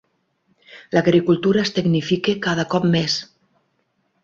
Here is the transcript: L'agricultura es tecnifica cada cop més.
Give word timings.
L'agricultura 0.95 1.61
es 1.67 1.73
tecnifica 1.77 2.37
cada 2.49 2.67
cop 2.75 2.91
més. 2.99 3.21